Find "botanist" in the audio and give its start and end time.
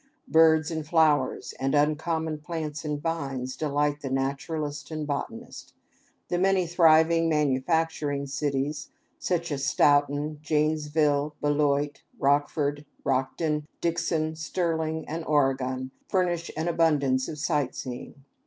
5.05-5.75